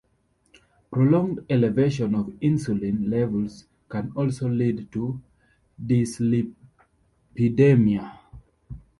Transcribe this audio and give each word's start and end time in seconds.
Prolonged 0.89 1.45
elevation 1.47 2.15
of 2.15 2.33
insulin 2.41 3.07
levels 3.11 3.65
can 3.87 4.11
also 4.15 4.49
lead 4.49 4.91
to 4.91 5.21
dyslipidemia. 5.79 8.11